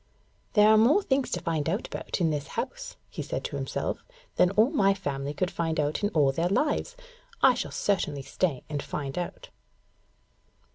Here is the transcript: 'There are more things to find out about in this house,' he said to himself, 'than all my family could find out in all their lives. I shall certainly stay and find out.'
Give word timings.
'There 0.53 0.67
are 0.67 0.79
more 0.79 1.03
things 1.03 1.29
to 1.29 1.39
find 1.39 1.69
out 1.69 1.85
about 1.85 2.19
in 2.19 2.31
this 2.31 2.47
house,' 2.57 2.95
he 3.07 3.21
said 3.21 3.43
to 3.43 3.55
himself, 3.55 4.03
'than 4.35 4.49
all 4.53 4.71
my 4.71 4.95
family 4.95 5.31
could 5.31 5.51
find 5.51 5.79
out 5.79 6.03
in 6.03 6.09
all 6.09 6.31
their 6.31 6.49
lives. 6.49 6.95
I 7.43 7.53
shall 7.53 7.69
certainly 7.69 8.23
stay 8.23 8.63
and 8.67 8.81
find 8.81 9.15
out.' 9.15 9.49